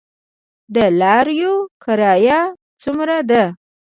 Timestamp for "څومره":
2.81-3.17